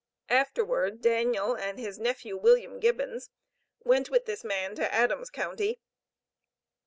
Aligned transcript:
Afterward, 0.31 0.99
Daniel 1.01 1.55
and 1.55 1.77
his 1.77 1.99
nephew, 1.99 2.35
William 2.35 2.79
Gibbons, 2.79 3.29
went 3.83 4.09
with 4.09 4.25
this 4.25 4.43
man 4.43 4.73
to 4.77 4.91
Adams 4.91 5.29
county. 5.29 5.79